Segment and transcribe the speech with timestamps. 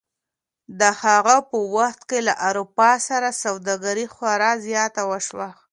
[0.79, 5.49] د هغه په وخت کې له اروپا سره سوداګري خورا زیاته شوه.